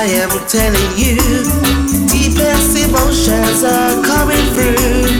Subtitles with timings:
[0.00, 1.20] I am telling you.
[2.08, 5.12] Deepest emotions are coming through.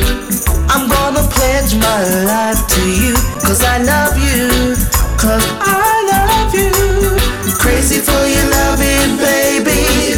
[0.73, 3.13] I'm gonna pledge my life to you,
[3.45, 4.73] cause I love you,
[5.21, 5.85] cause I
[6.17, 6.73] love you.
[7.61, 10.17] Crazy for your loving, baby.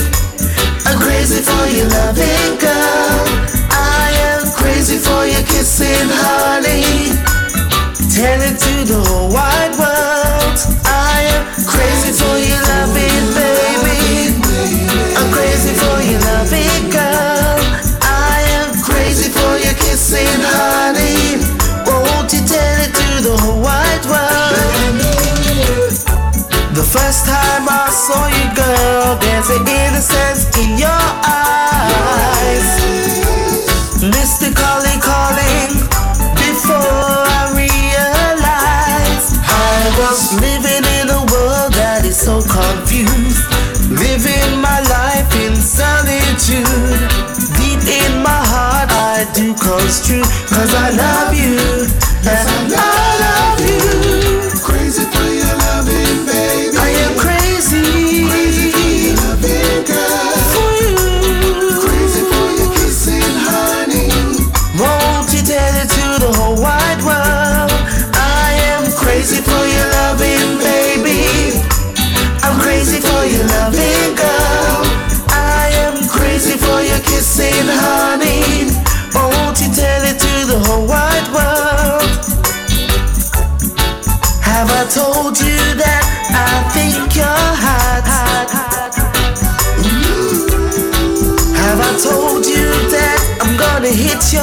[0.87, 3.19] I'm crazy for your loving, girl.
[3.67, 7.11] I am crazy for your kissing, honey.
[8.15, 10.55] Tell it to the whole wide world.
[10.87, 13.32] I am crazy for your loving,
[16.91, 17.59] girl.
[18.03, 21.41] I am crazy for your kissing, honey.
[21.87, 24.53] Won't you tell it to the whole wide world?
[26.75, 32.67] The first time I saw you, girl, there's an innocence in your eyes.
[34.03, 35.73] Mystically calling
[36.35, 43.45] before I realized I was living in a world that is so confused.
[43.91, 45.29] Living my life
[45.83, 47.11] solitude.
[47.59, 50.23] Deep in my heart, I do construe.
[50.47, 51.59] Cause I love you.
[52.31, 53.32] And I love you.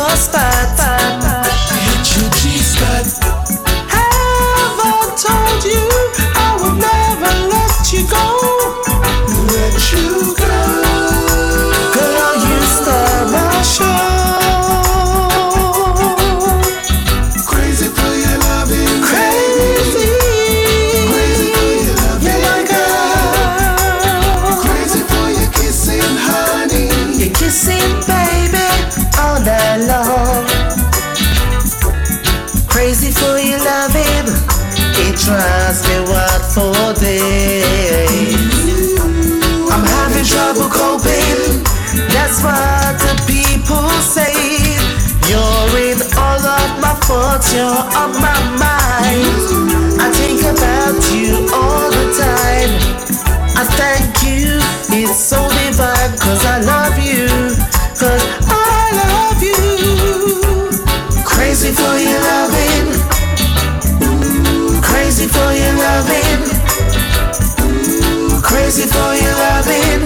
[0.09, 1.45] Your spot?
[1.69, 3.05] Hit your G-spot.
[3.93, 5.88] Have I told you
[47.53, 49.25] you're on my mind.
[49.99, 52.71] I think about you all the time.
[53.57, 54.59] I thank you,
[54.95, 55.31] it's
[56.45, 57.27] I love you,
[57.97, 61.21] cause I love you.
[61.25, 62.87] Crazy for your loving,
[64.81, 66.41] crazy for your loving,
[68.41, 70.01] crazy for your loving,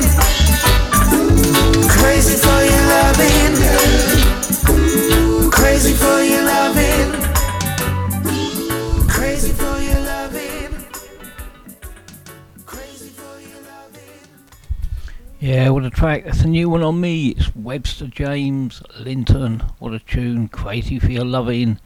[15.53, 16.25] Yeah, what a track.
[16.25, 17.27] That's a new one on me.
[17.27, 19.59] It's Webster James Linton.
[19.77, 20.47] What a tune.
[20.47, 21.79] Crazy for your loving.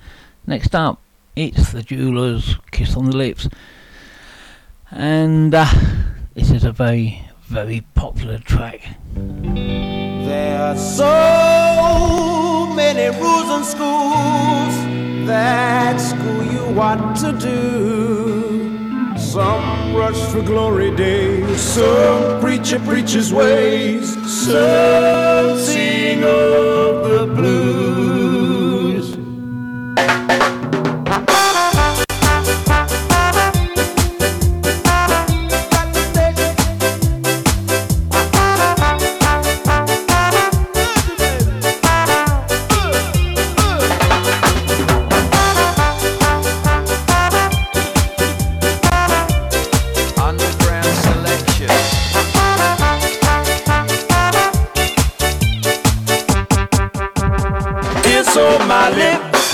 [0.46, 1.02] Next up,
[1.36, 2.56] it's the Jewelers.
[2.72, 3.50] Kiss on the lips.
[4.90, 5.68] And uh,
[6.34, 8.88] this is a very, very popular track.
[9.14, 18.77] There are so many rules in schools that school you what to do.
[19.38, 27.87] Some rush for glory days, some preach a preacher's ways, some sing of the blues.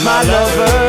[0.03, 0.82] My lover.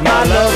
[0.00, 0.55] my love.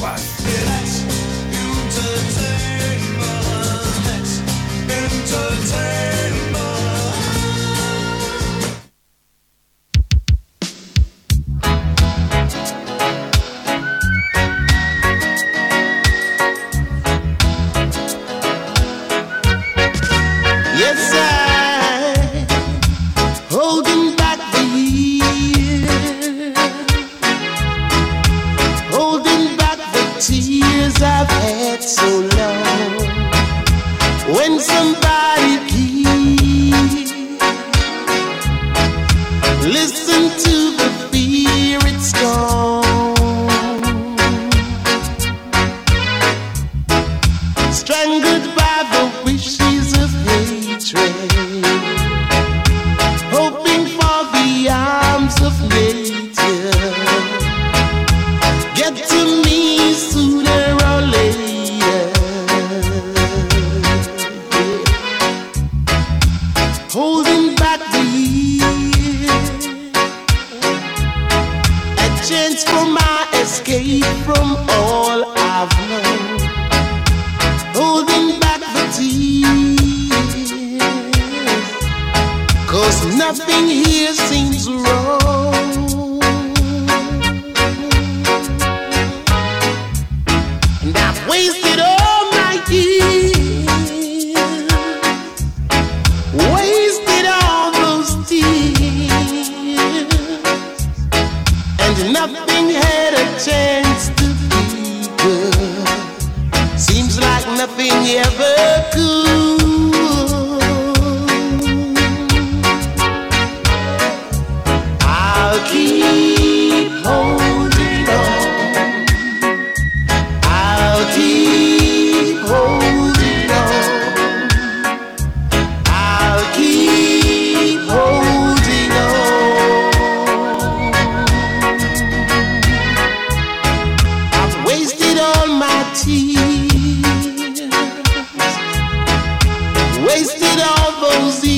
[141.21, 141.50] All those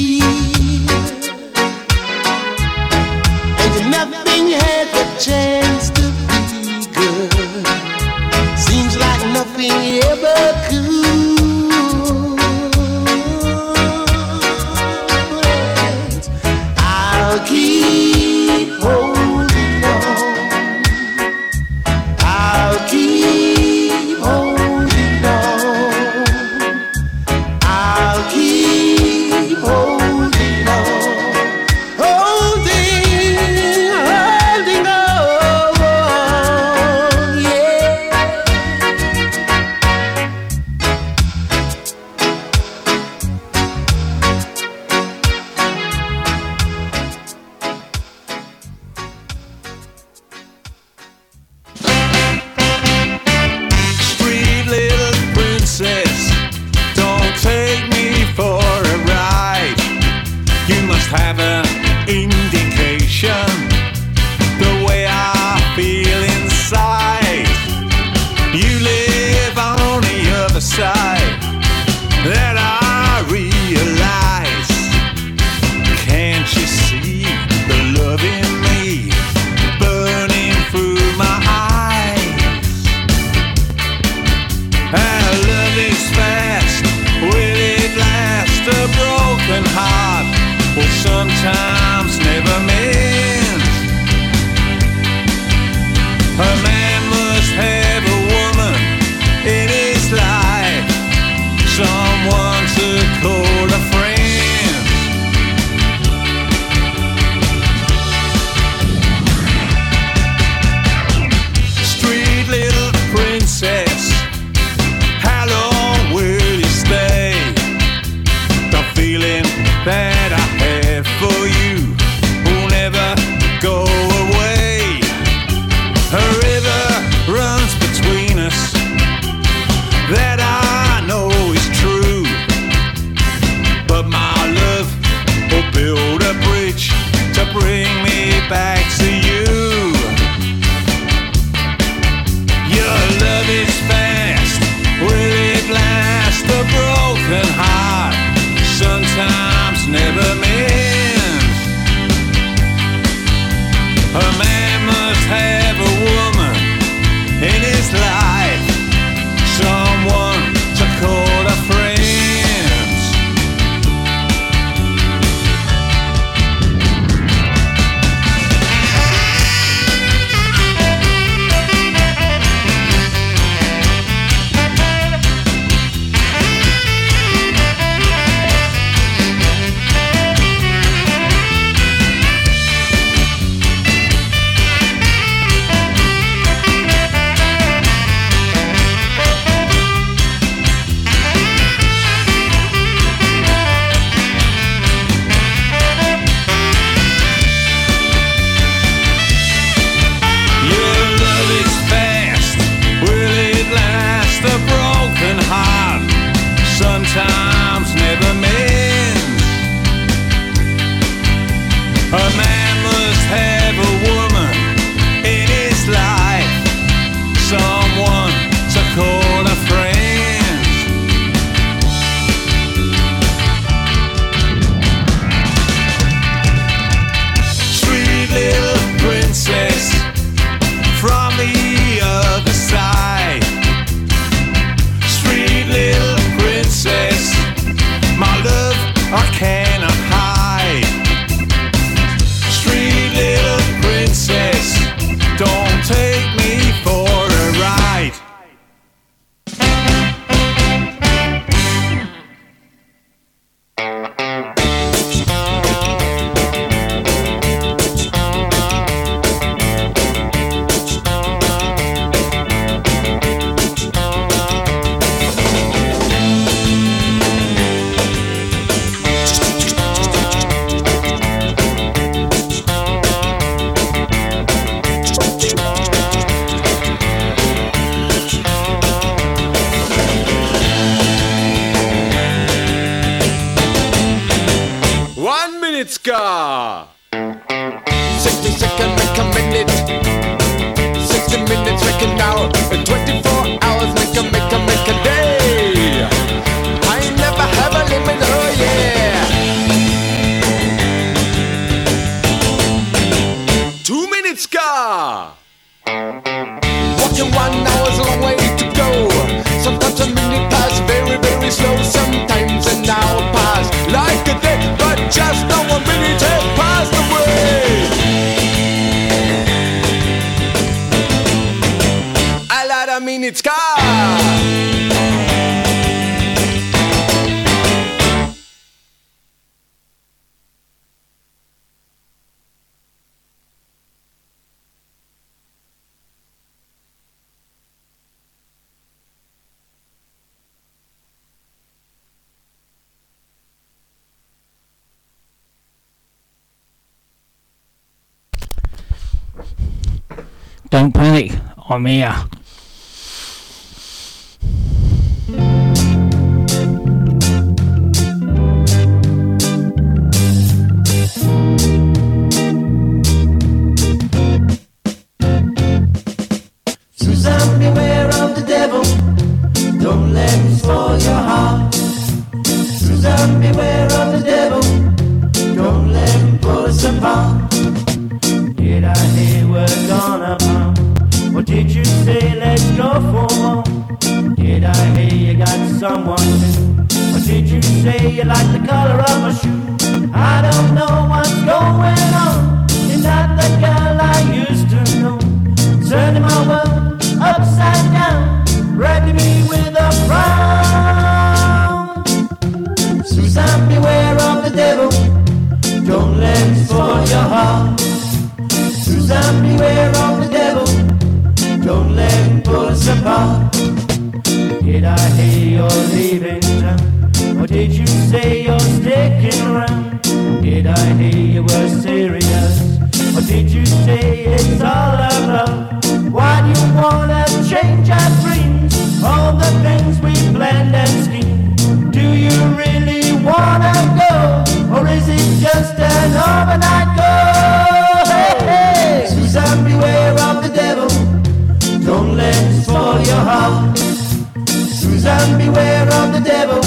[445.45, 446.61] beware of the devil.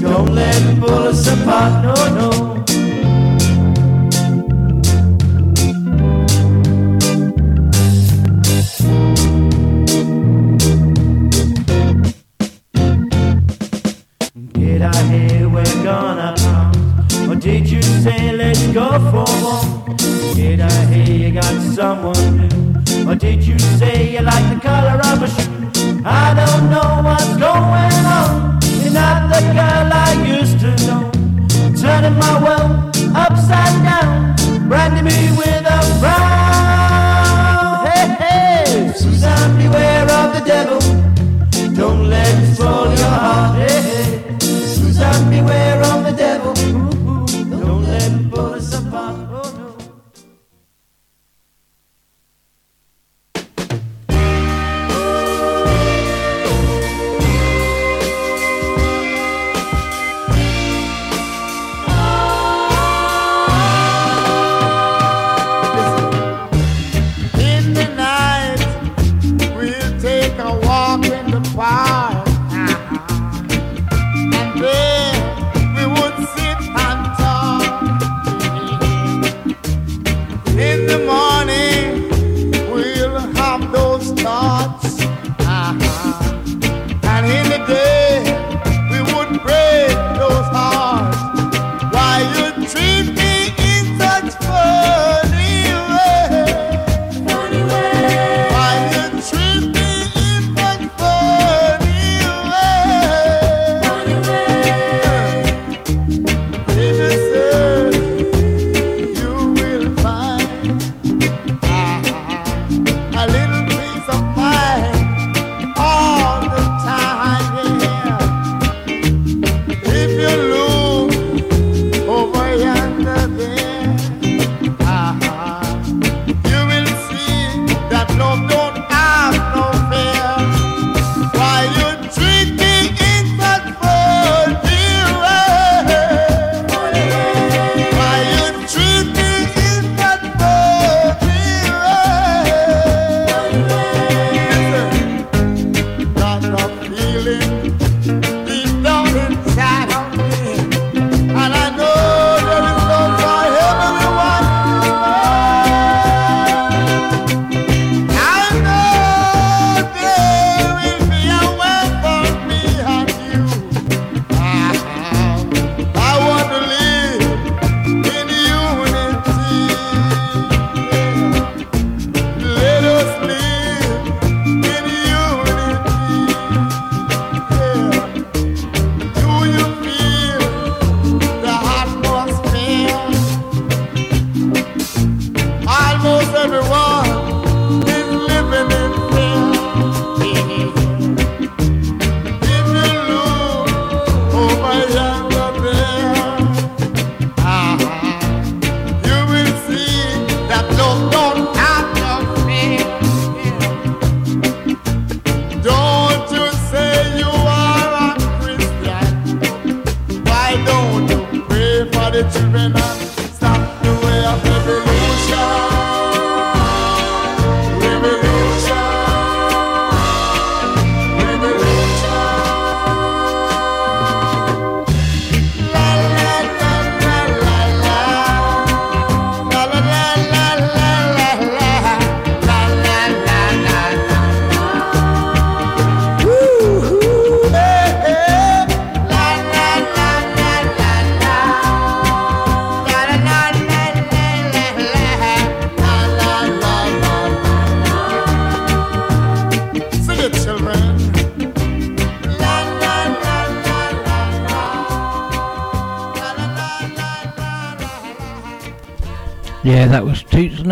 [0.00, 2.29] Don't let him pull us apart, no, no.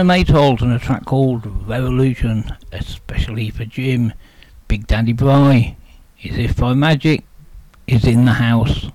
[0.09, 4.15] The Maytals and a track called Revolution, especially for Jim.
[4.67, 5.77] Big Daddy Bry,
[6.23, 7.25] is if by magic,
[7.87, 8.88] is in the house.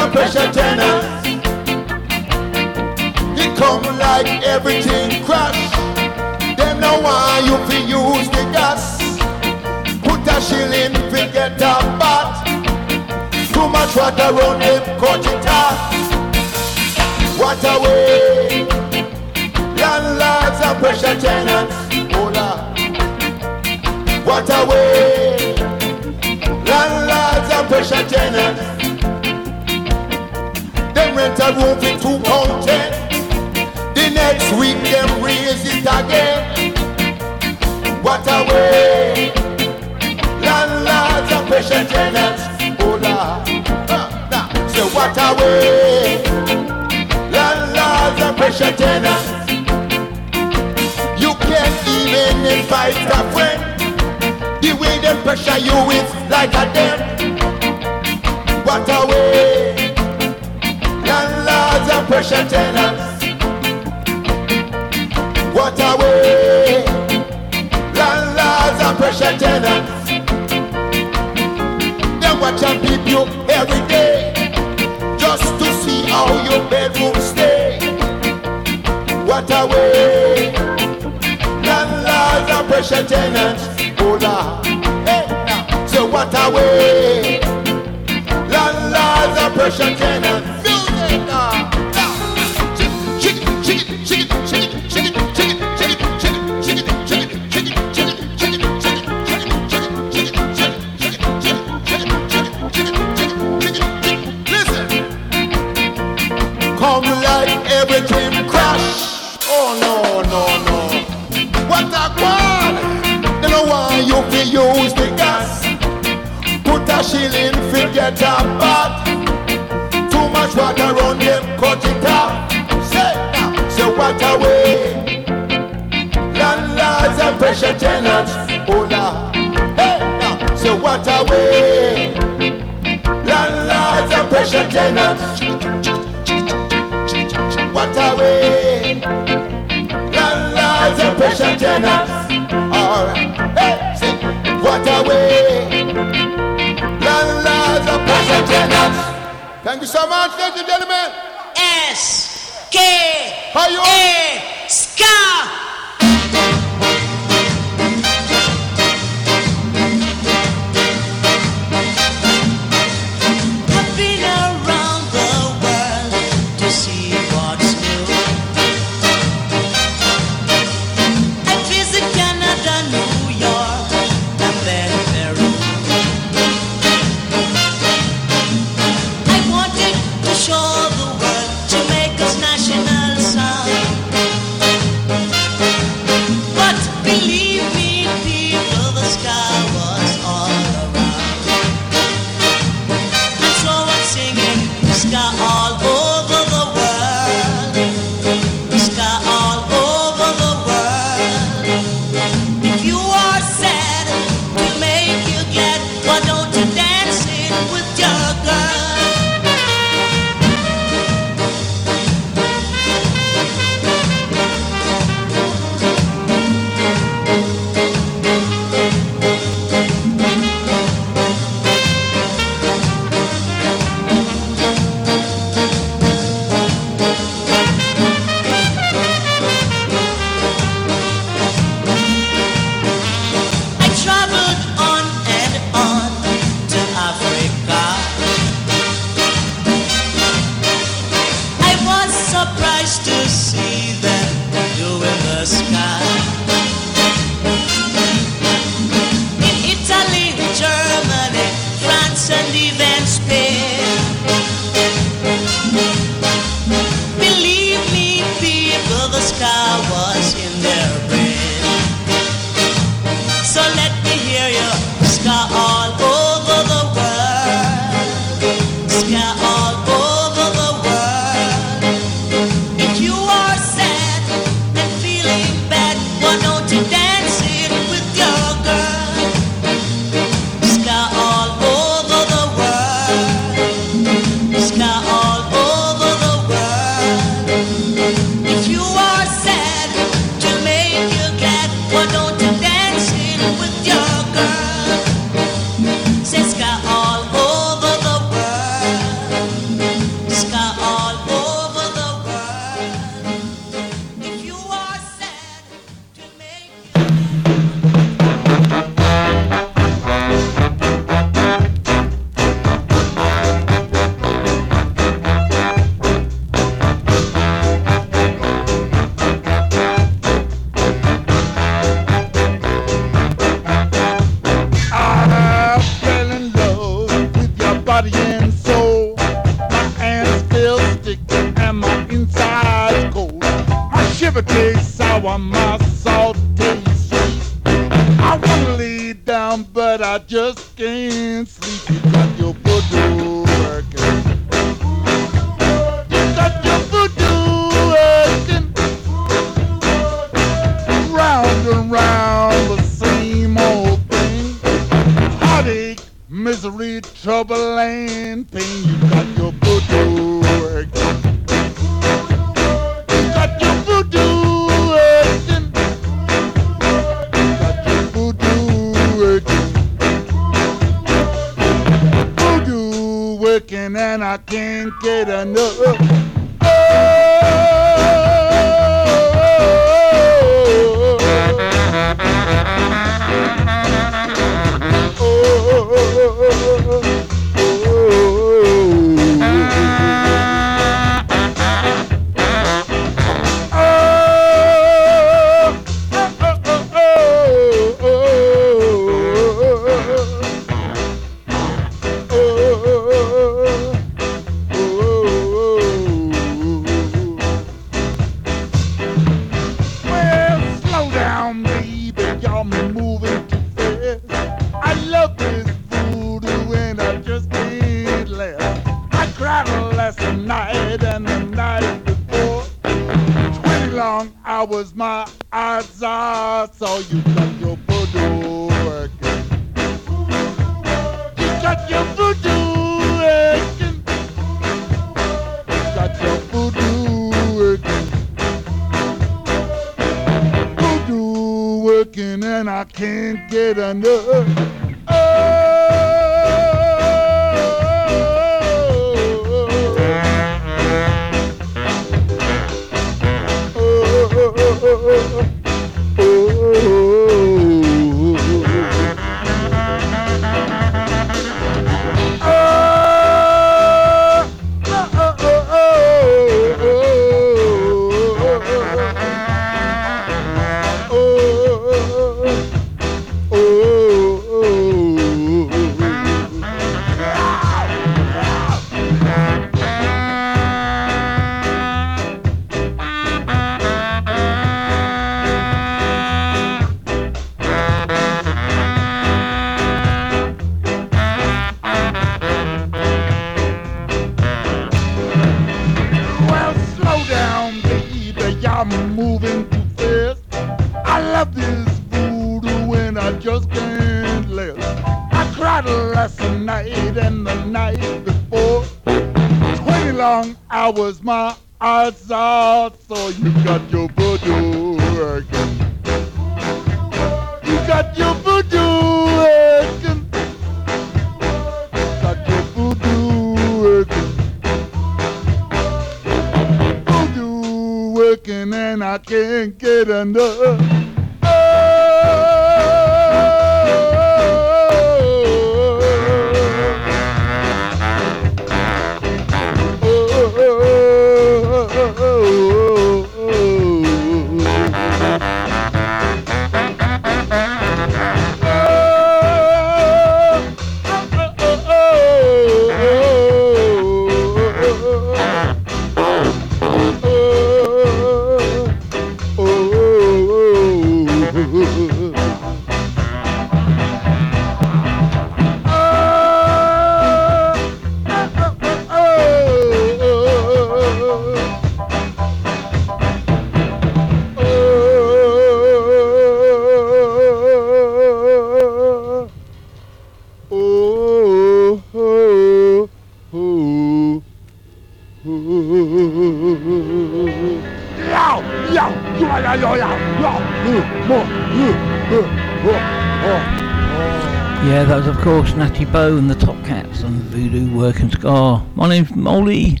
[596.18, 598.84] And the Top Cats and Voodoo Working Scar.
[598.96, 600.00] My name's Moldie.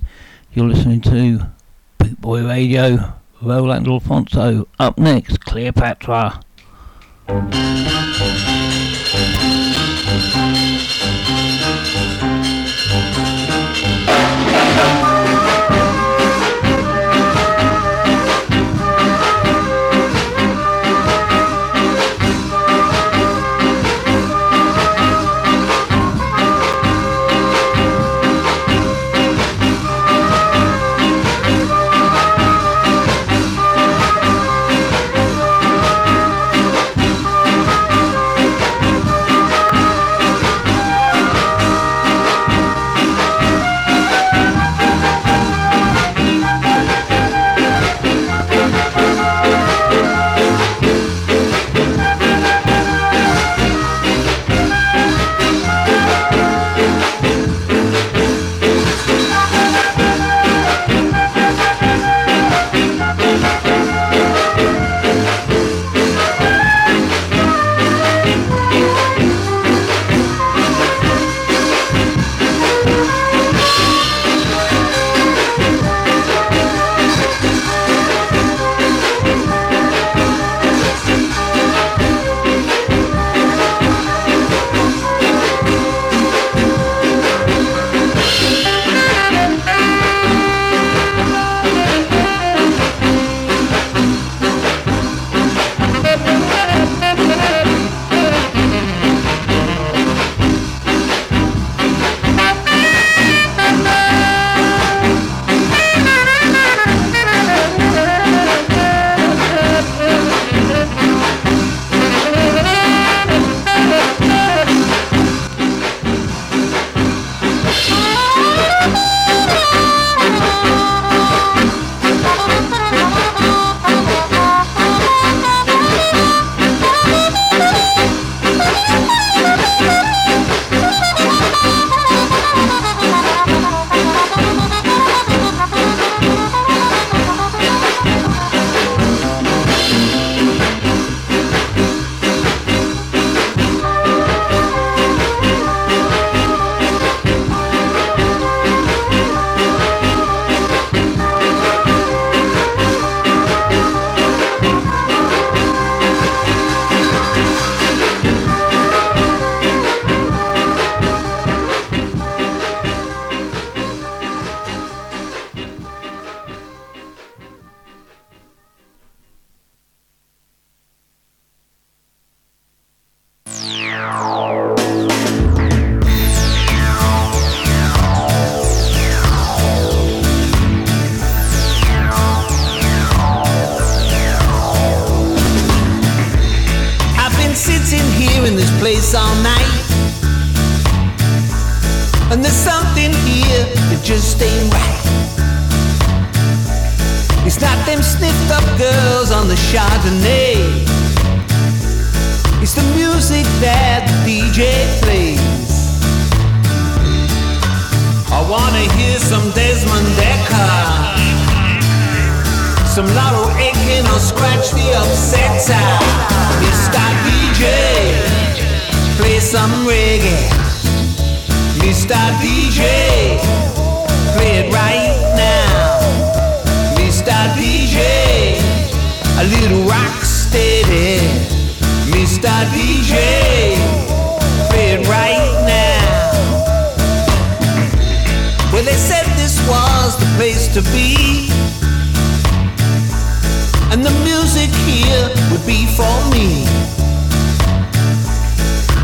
[0.52, 1.46] You're listening to
[1.96, 3.14] Boot Boy Radio.
[3.40, 4.66] Roland Alphonso.
[4.80, 6.40] Up next, Cleopatra.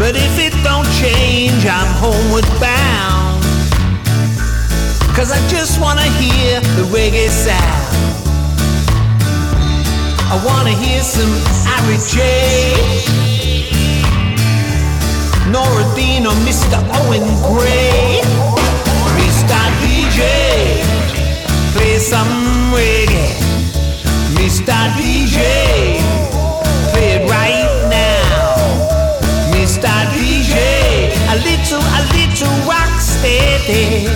[0.04, 3.42] But if it don't change, I'm homeward bound.
[5.16, 7.96] Cause I just wanna hear the reggae sound.
[10.28, 11.32] I wanna hear some
[11.64, 12.20] Harry J.
[15.50, 16.76] Nora Dean or Mr.
[17.00, 18.20] Owen Gray.
[19.16, 19.58] Mr.
[19.80, 20.20] DJ,
[21.72, 22.28] play some
[22.76, 23.32] reggae.
[24.36, 24.76] Mr.
[24.98, 25.96] DJ,
[26.92, 27.73] play it right
[31.34, 34.06] a little, a little rock steady.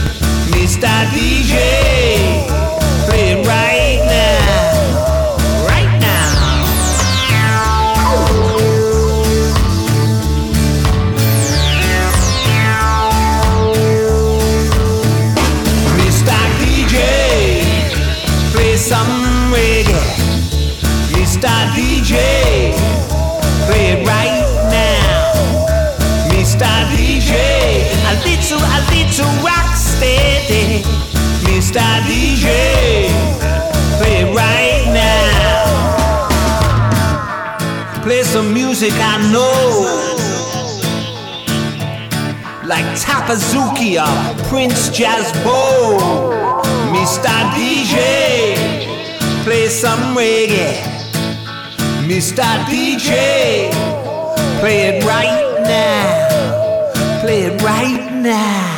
[0.54, 0.86] Mr.
[1.10, 2.46] DJ,
[3.06, 4.46] play it right now.
[5.66, 6.30] Right now.
[15.98, 16.38] Mr.
[16.60, 16.96] DJ,
[18.52, 19.98] play some reggae.
[21.10, 21.50] Mr.
[21.74, 22.57] DJ,
[30.48, 31.84] Mr.
[32.08, 32.46] DJ,
[33.98, 35.18] play it right now.
[38.02, 39.84] Play some music I know.
[42.66, 45.98] Like Tappa Zukie or Prince Jazzbo.
[46.94, 47.34] Mr.
[47.52, 48.56] DJ,
[49.44, 50.80] play some reggae.
[52.08, 52.64] Mr.
[52.70, 53.70] DJ,
[54.60, 57.20] play it right now.
[57.20, 58.77] Play it right now.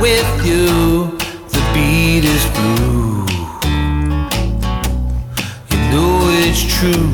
[0.00, 1.16] with you,
[1.48, 3.26] the beat is blue.
[5.70, 7.08] You know it's true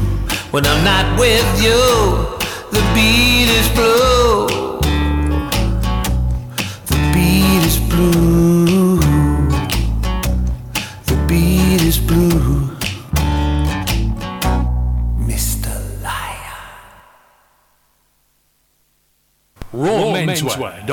[0.50, 1.80] when I'm not with you,
[2.70, 4.13] the beat is blue.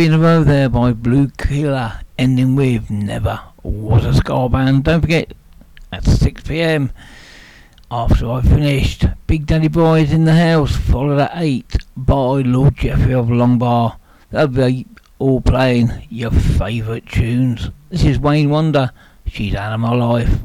[0.00, 4.84] In a row there by Bluekilla, ending with Never Was a Ska Band.
[4.84, 5.34] Don't forget,
[5.92, 6.90] at 6 pm,
[7.90, 13.12] after I finished, Big Daddy Boys in the house, followed at 8 by Lord Jeffrey
[13.12, 13.98] of Longbar.
[14.30, 14.86] They'll be
[15.18, 17.68] all playing your favourite tunes.
[17.90, 18.92] This is Wayne Wonder,
[19.26, 20.40] She's My Life.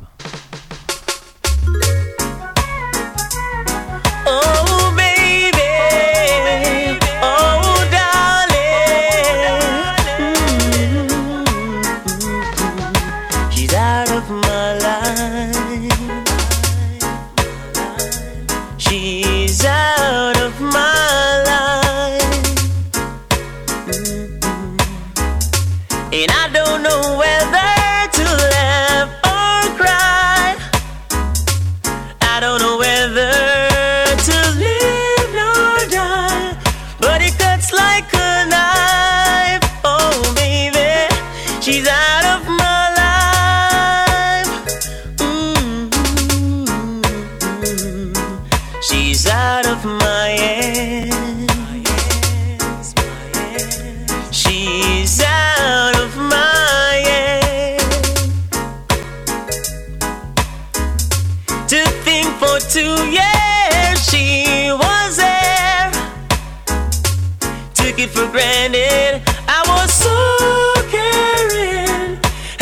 [68.16, 69.22] For granted.
[69.48, 70.16] I was so
[70.90, 72.18] caring.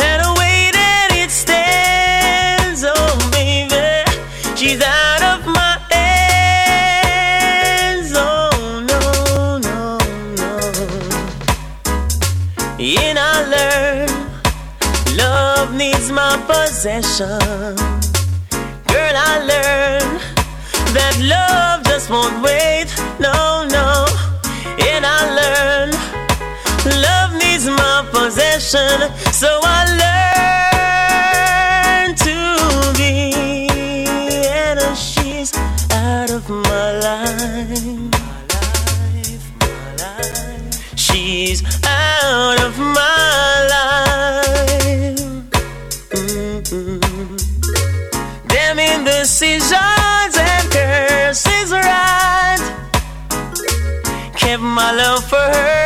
[0.05, 4.03] And the way that it stands, oh baby,
[4.57, 7.33] she's out of my hands.
[8.15, 8.49] Oh
[8.91, 9.01] no,
[9.69, 9.99] no,
[10.41, 10.53] no.
[12.79, 13.21] And I
[13.55, 14.17] learned
[15.15, 17.75] love needs my possession.
[18.91, 20.19] Girl, I learned
[20.95, 22.89] that love just won't wait.
[23.19, 23.52] No.
[28.23, 29.11] Possession.
[29.33, 29.79] So I
[32.07, 32.37] learned to
[32.97, 33.33] be.
[34.47, 35.51] And she's
[35.91, 38.13] out of my life.
[40.95, 45.19] She's out of my life.
[46.11, 47.39] Mm-mm.
[48.47, 49.73] Damn indecisions
[50.49, 52.61] and curses right.
[54.37, 55.82] Kept my love for her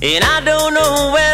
[0.00, 1.27] And I don't know whether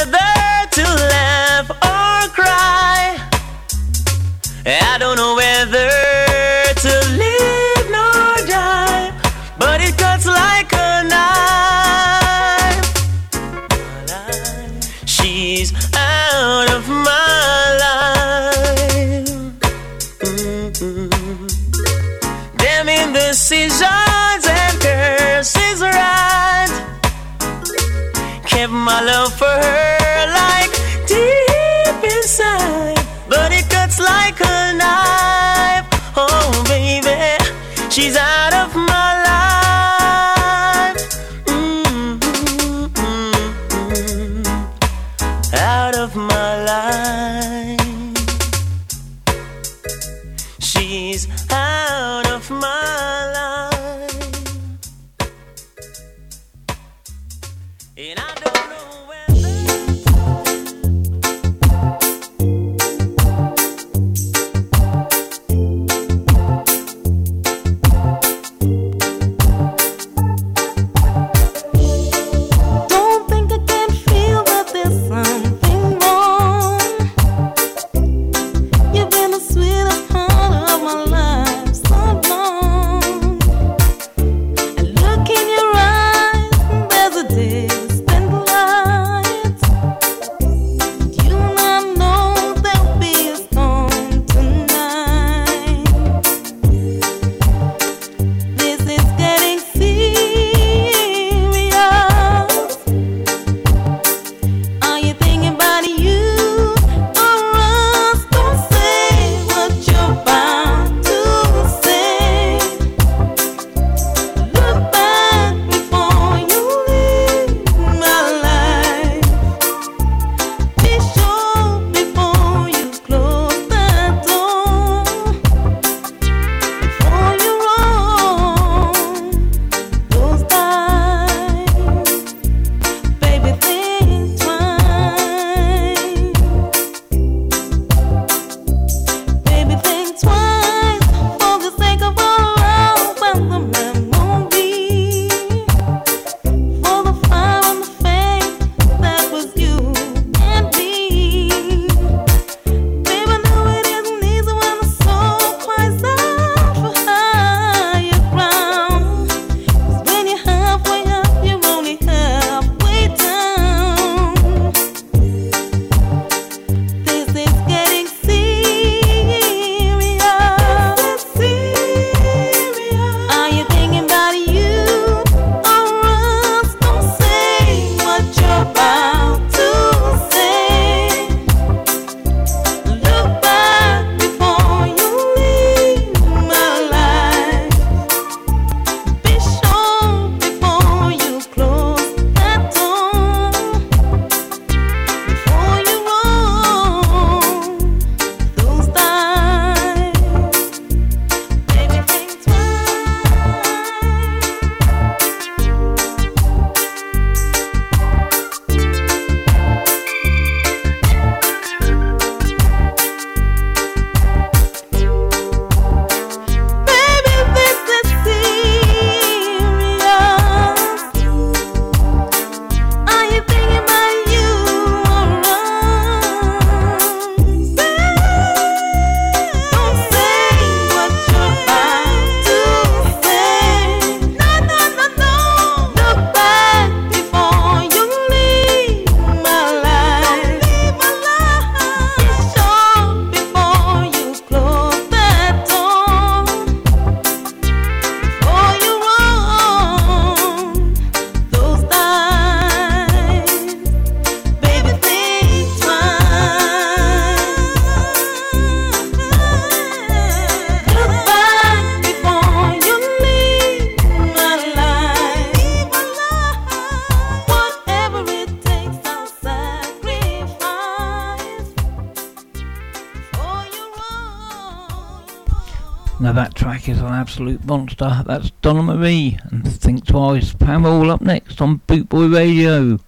[277.14, 278.22] absolute monster.
[278.26, 280.52] That's Donna Marie, and think twice.
[280.52, 282.98] Pam all up next on Bootboy Radio.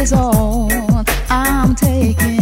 [0.00, 0.68] is all
[1.28, 2.39] I'm taking.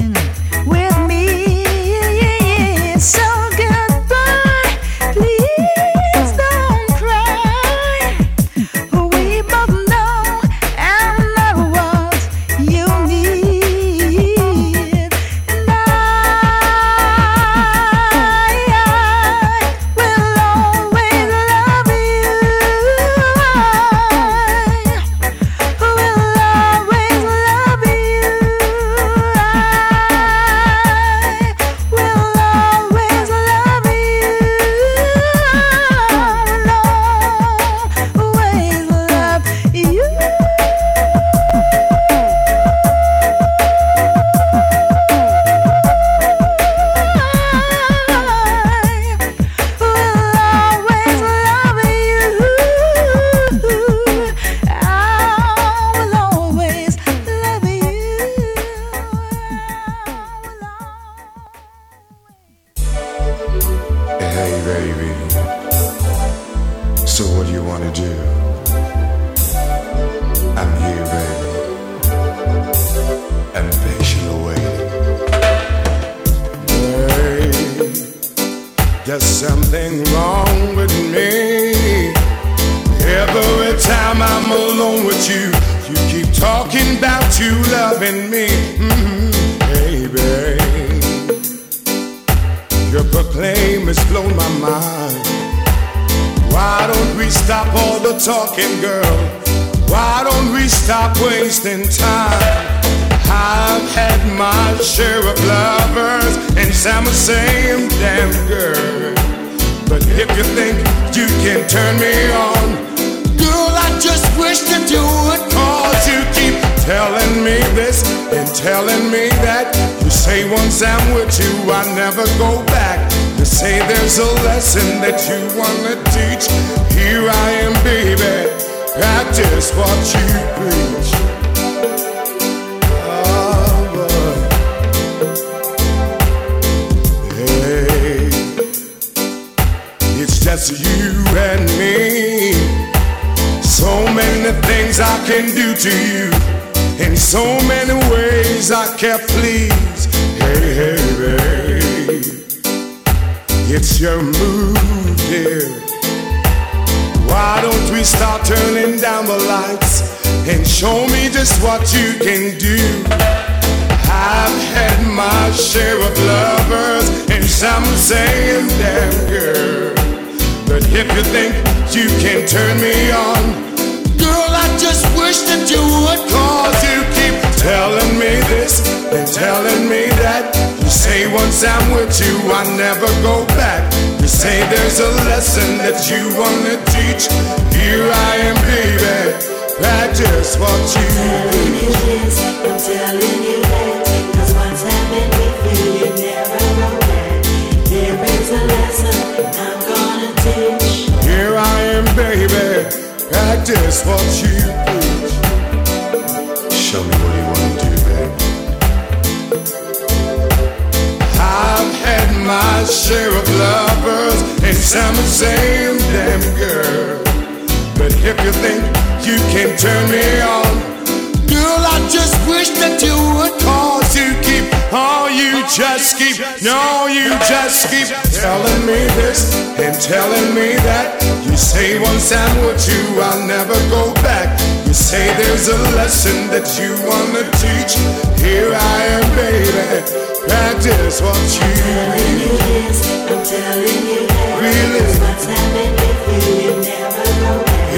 [220.08, 225.28] Can turn me on, girl, I just wish that you would cause you keep, oh,
[225.28, 228.08] you just keep, no, you just keep
[228.40, 231.20] telling me this and telling me that.
[231.44, 234.58] You say once I'm with you, I'll never go back.
[234.86, 237.98] You say there's a lesson that you wanna teach.
[238.40, 240.28] Here I am, baby.
[240.48, 242.98] Practice what you Telling you this,
[243.28, 244.56] I'm telling you that.
[244.62, 245.04] Really?
[245.20, 246.67] What's happened with you,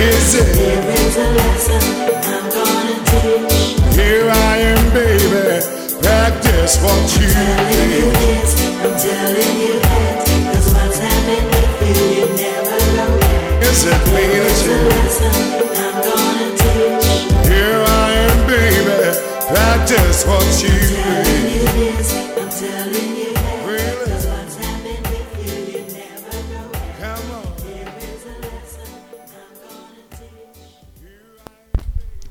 [0.01, 0.47] Is it?
[0.57, 1.83] There is a lesson
[2.25, 3.77] I'm gonna teach.
[3.95, 5.61] Here I am, baby.
[6.01, 10.25] Practice what you Telling you this, I'm telling you that.
[10.55, 13.63] Cause what's happened with you, you never go back.
[13.69, 15.37] Is it me that is a lesson
[15.85, 17.09] I'm gonna teach.
[17.45, 19.13] Here I am, baby.
[19.53, 21.53] Practice what you Telling preach.
[21.53, 22.09] you this,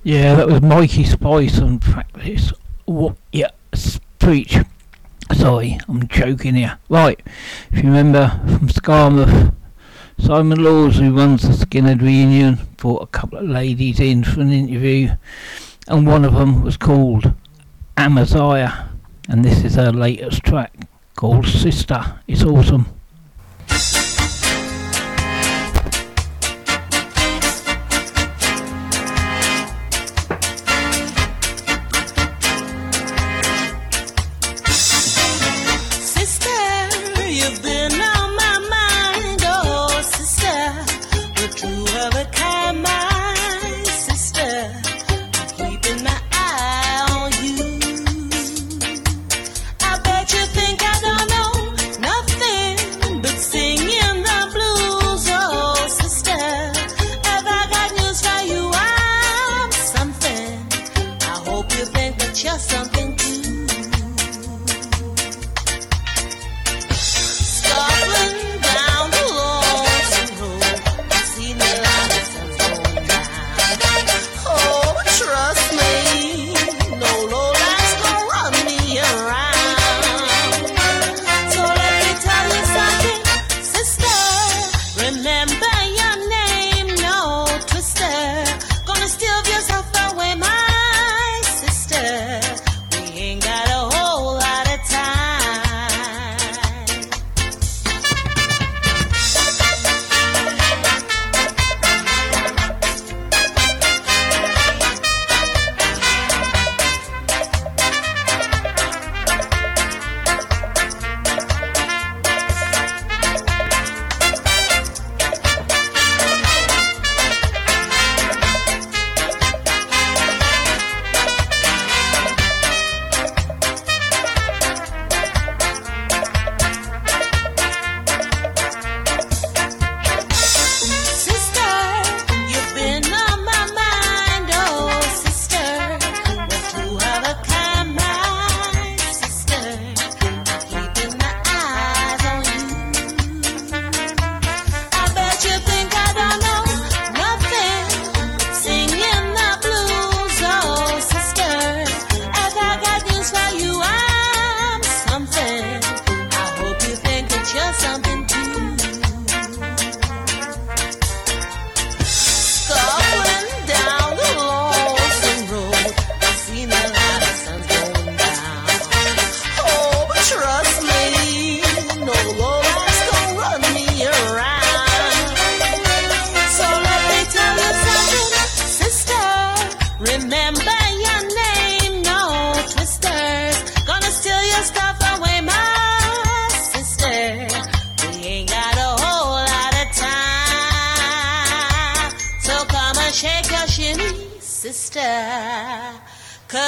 [0.03, 2.53] Yeah, that was Mikey Spice and practice.
[2.85, 3.15] What?
[3.31, 4.57] Yeah, s- preach.
[5.35, 6.79] Sorry, I'm joking here.
[6.89, 7.19] Right,
[7.71, 9.53] if you remember from Skamouth,
[10.17, 14.51] Simon Laws, who runs the Skinhead reunion, brought a couple of ladies in for an
[14.51, 15.09] interview,
[15.87, 17.33] and one of them was called
[17.97, 18.89] Amaziah,
[19.27, 20.73] and this is her latest track
[21.15, 22.19] called Sister.
[22.27, 22.87] It's awesome.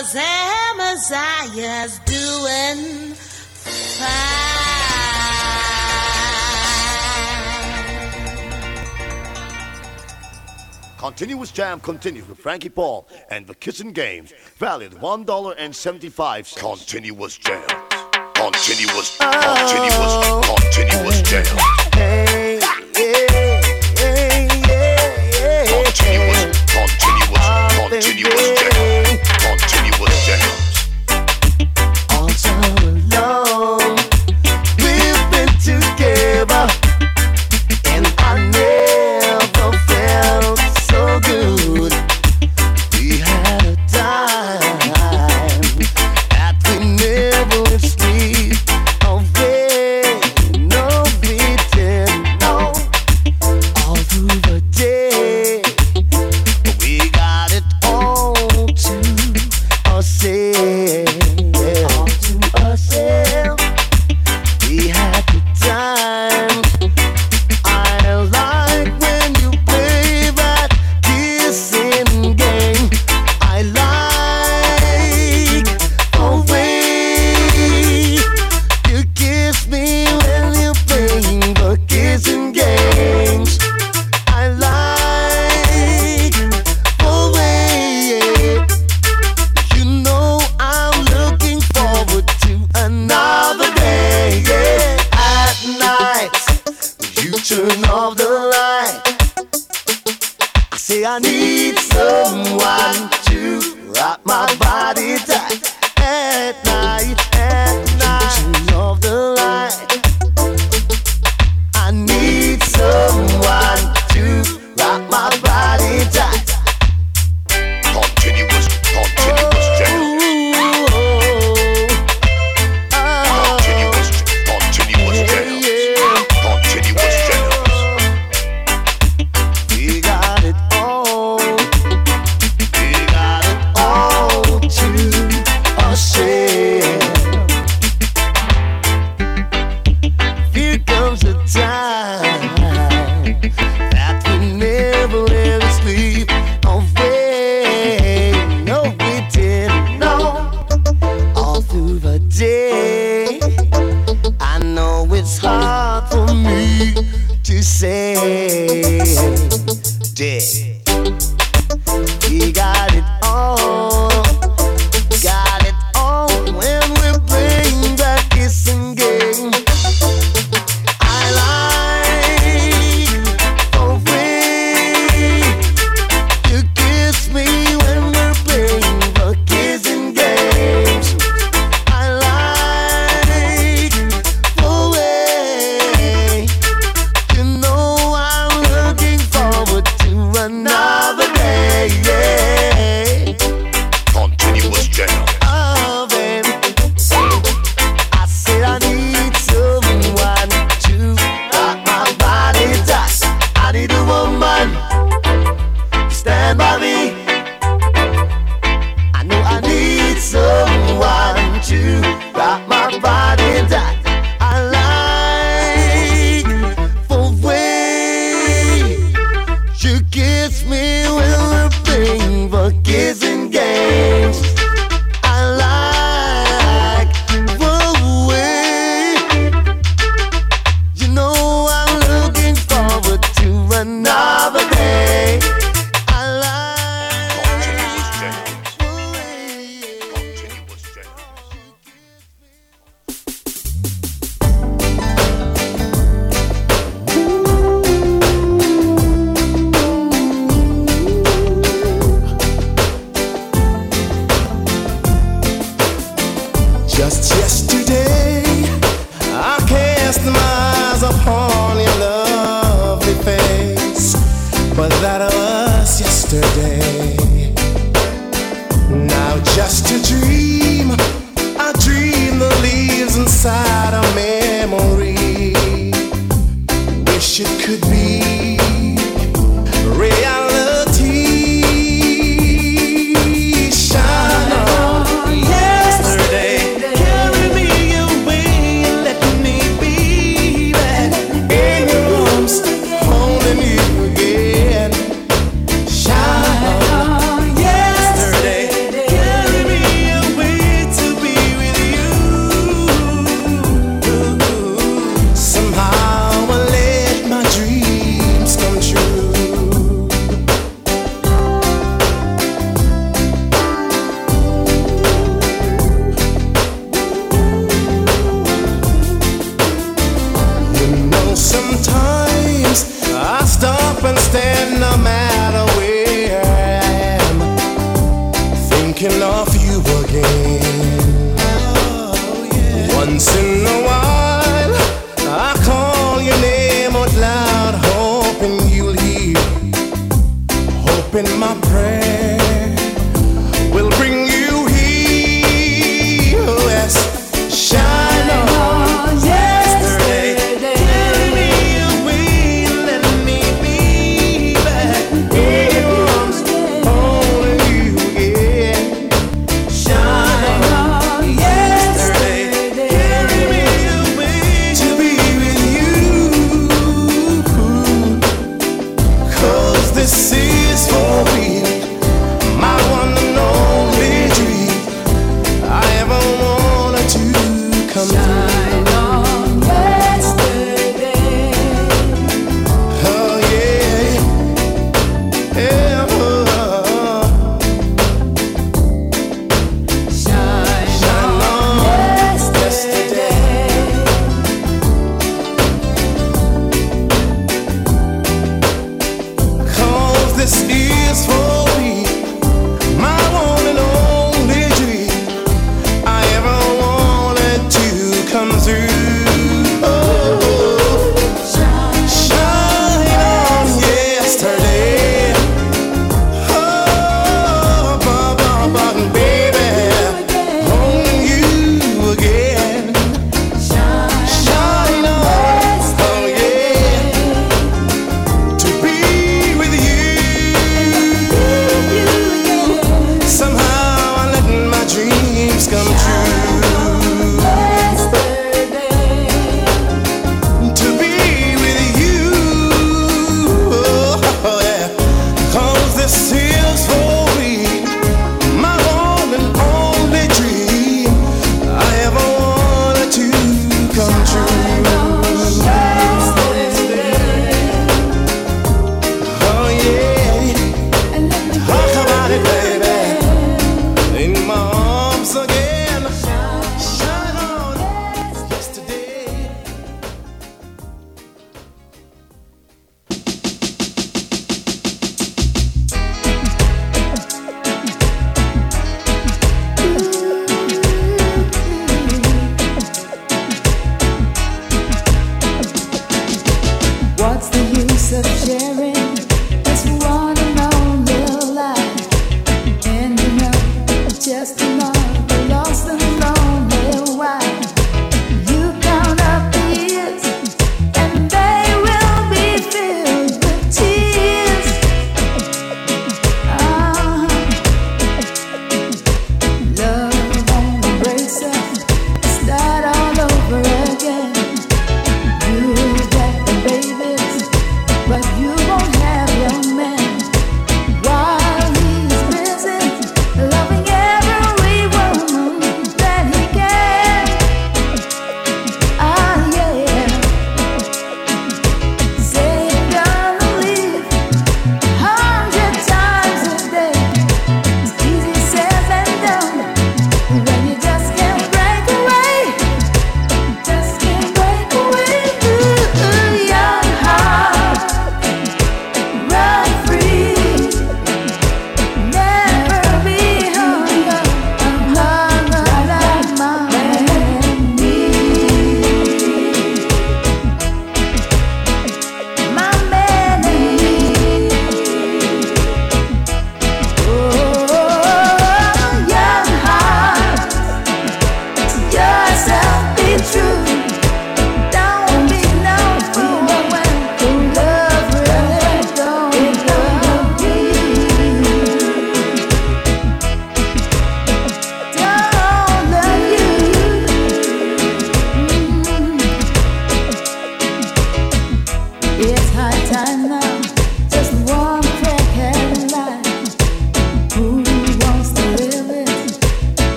[0.00, 4.08] was Amaziah's doing fine.
[10.98, 16.56] Continuous Jam continues with Frankie Paul and the Kissing Games, valued $1.75.
[16.56, 17.62] Continuous Jam.
[18.34, 20.54] Continuous, oh.
[20.54, 21.44] continuous, continuous jam.
[21.94, 22.60] Hey,
[25.66, 28.67] continuous, continuous, continuous jam.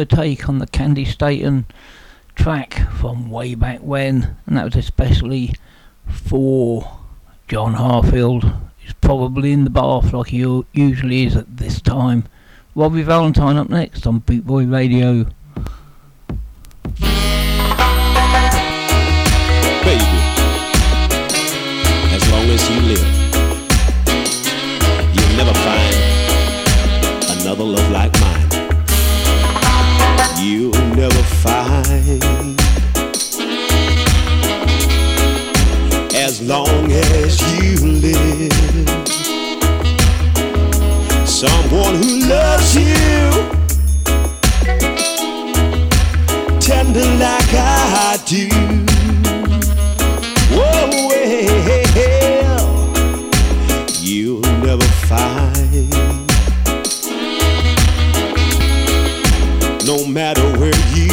[0.00, 1.66] her take on the Candi Staton
[2.34, 5.54] track from way back when, and that was especially
[6.06, 6.98] for
[7.48, 8.44] John Harfield,
[8.78, 12.24] who's probably in the bath like he usually is at this time.
[12.74, 15.24] Robbie Valentine up next on Boot Boy Radio.
[19.84, 20.20] Baby,
[22.14, 23.09] as long as you live.
[36.50, 38.88] long as you live.
[41.24, 43.30] Someone who loves you
[46.58, 48.48] tender like I do.
[50.56, 51.50] Whoa, well,
[54.00, 55.90] you'll never find.
[59.86, 61.09] No matter where you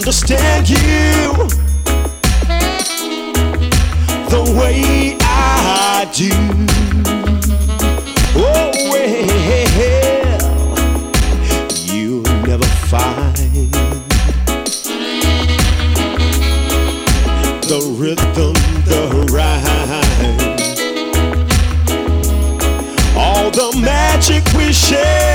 [0.00, 0.76] understand you
[4.30, 6.30] the way I do.
[8.34, 9.26] Oh, well,
[11.84, 13.36] you'll never find
[17.68, 18.54] the rhythm,
[18.86, 19.68] the rhyme,
[23.18, 25.29] all the magic we share.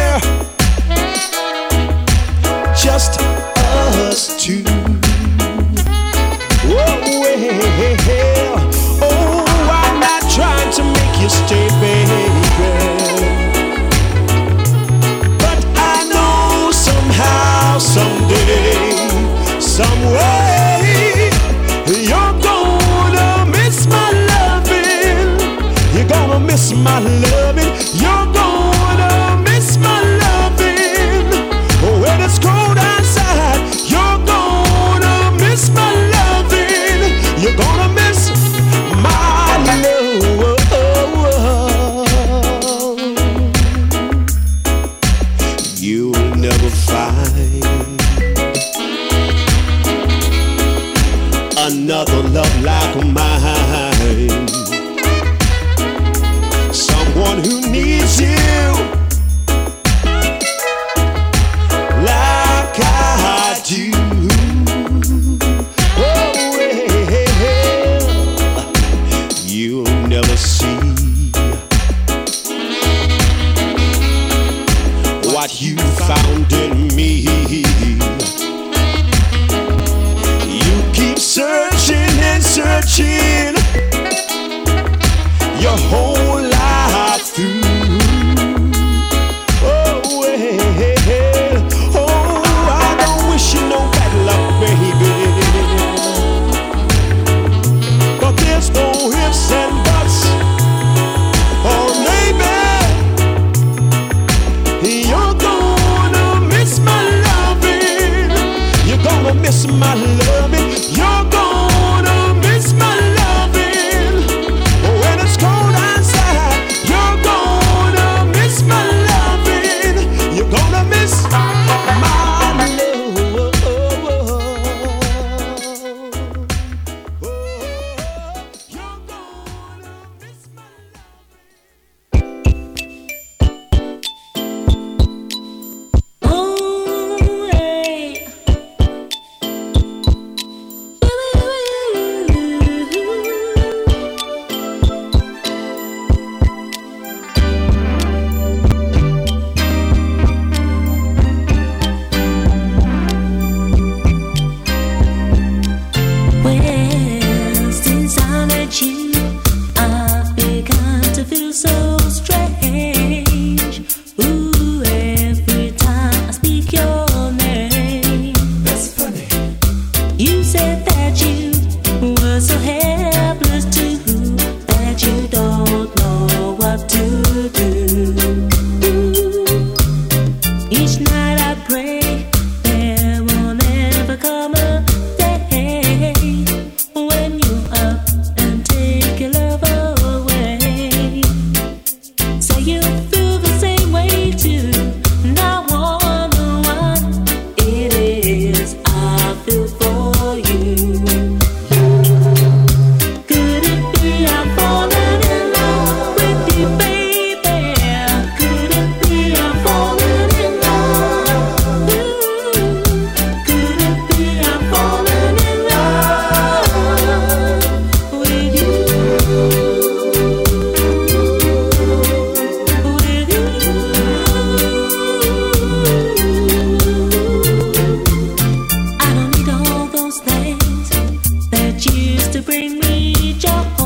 [233.39, 233.84] Cho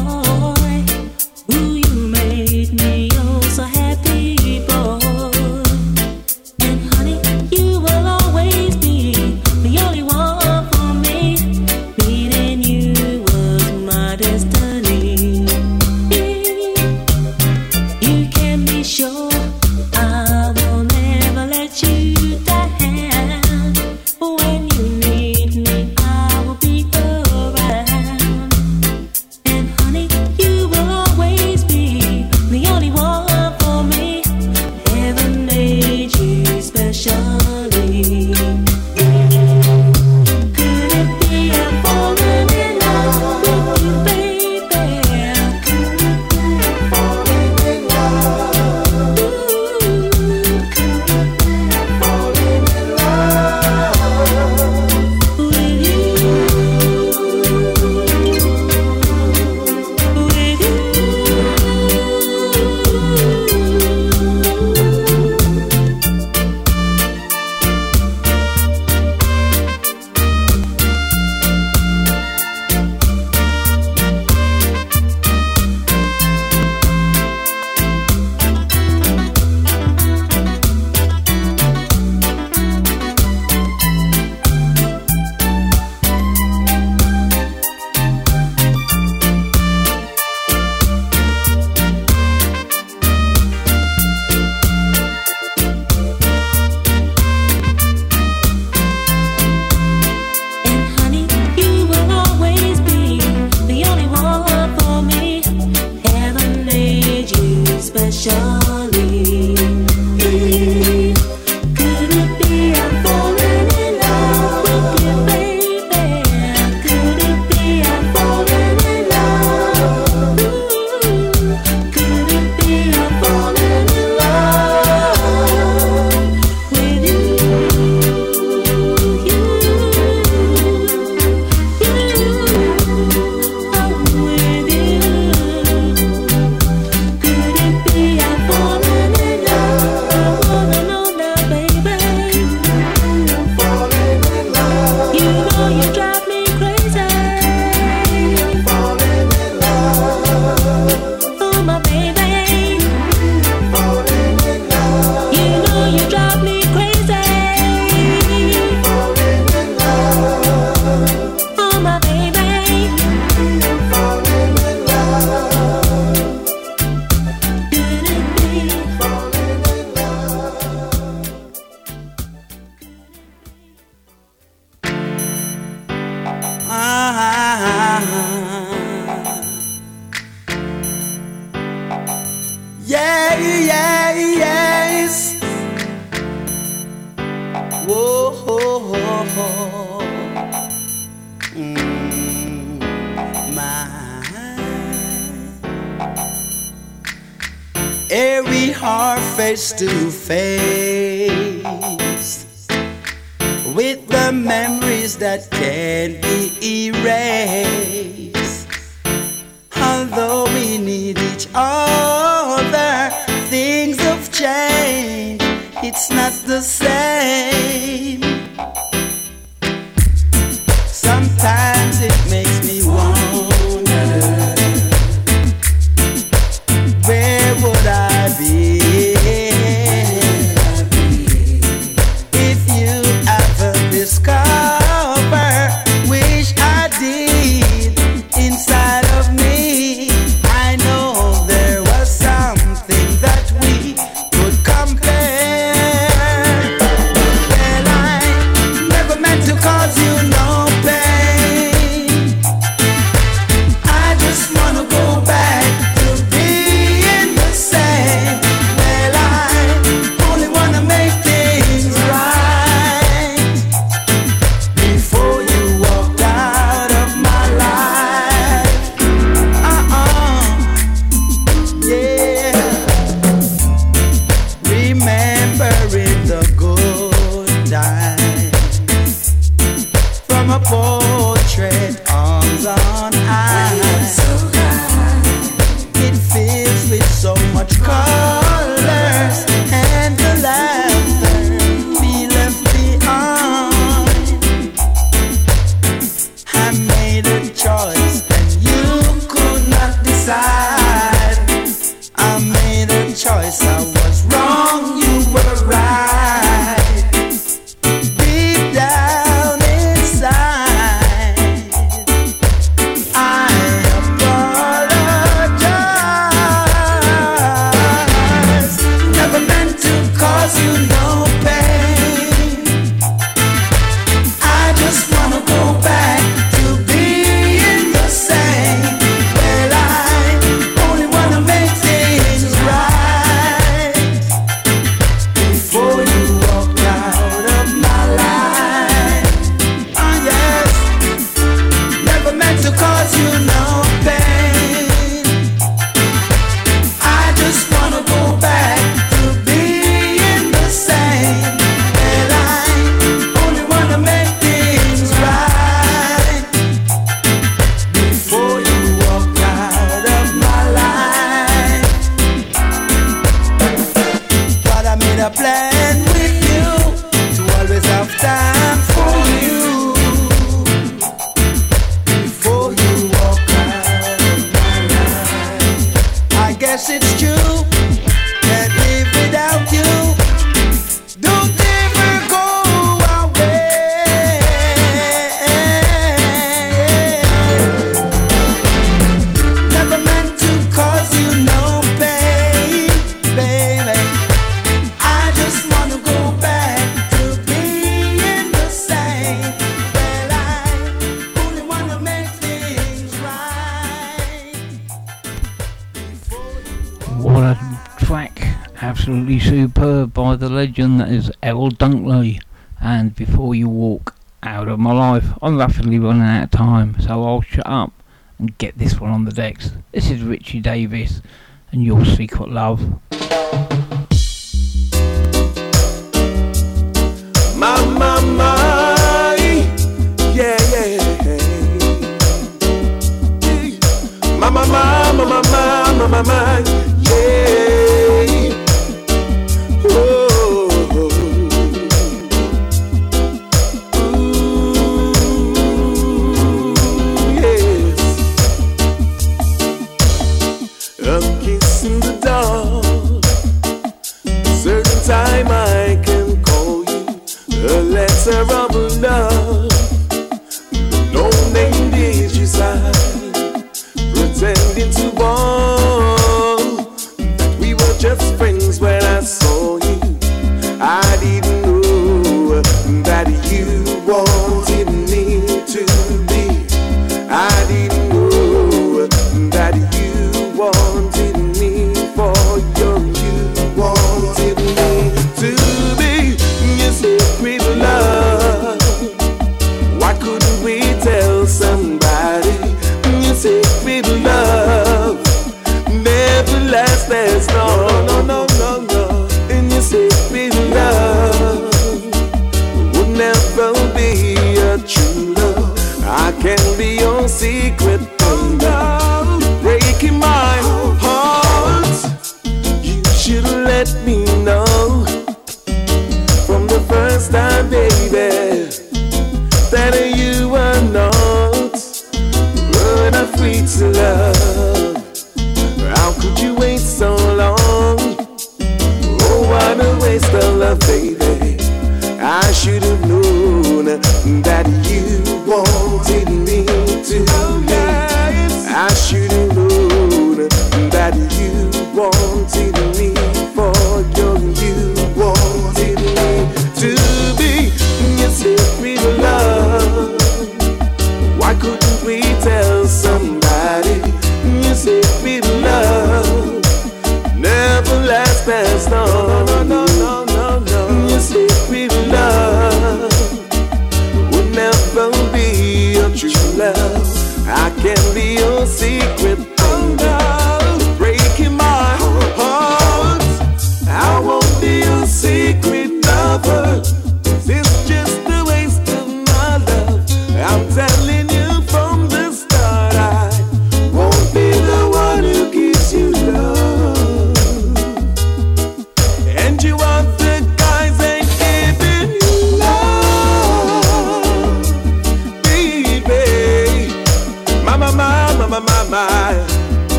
[410.70, 412.40] legend that is Errol Dunkley.
[412.80, 417.24] And before you walk out of my life, I'm rapidly running out of time, so
[417.24, 417.92] I'll shut up
[418.38, 419.72] and get this one on the decks.
[419.92, 421.24] This is Richie Davis
[421.72, 423.00] and your secret love.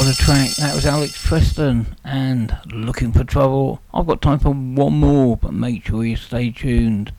[0.00, 0.52] What a track.
[0.52, 3.82] That was Alex Preston and Looking for Trouble.
[3.92, 7.12] I've got time for one more, but make sure you stay tuned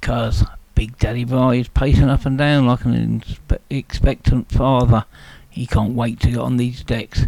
[0.00, 5.04] because Big Daddy Bry is pacing up and down like an inspe- expectant father.
[5.48, 7.26] He can't wait to get on these decks.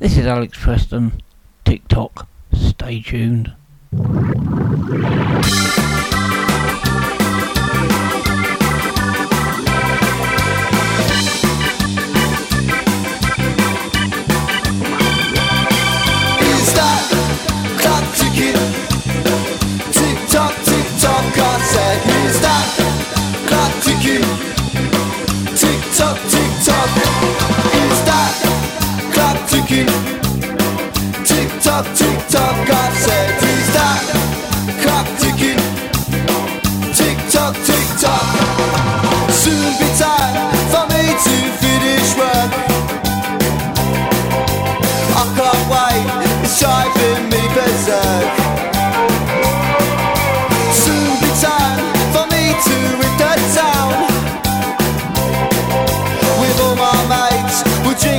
[0.00, 1.22] This is Alex Preston,
[1.64, 2.26] TikTok.
[2.52, 3.52] Stay tuned.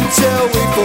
[0.08, 0.77] Until we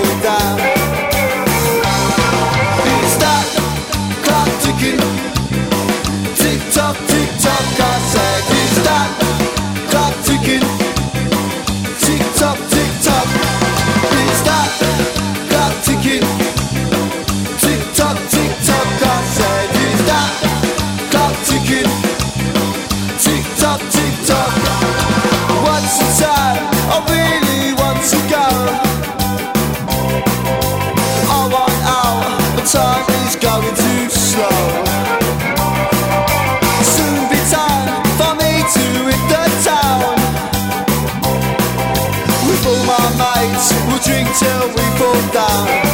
[44.44, 45.91] Eu vou voltar.